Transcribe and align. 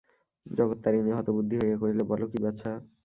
জগত্তারিণী 0.45 1.11
হতবুদ্ধি 1.17 1.55
হইয়া 1.57 1.77
কহিলেন, 1.81 2.05
বল 2.09 2.21
কী 2.31 2.39
বাছা? 2.43 2.71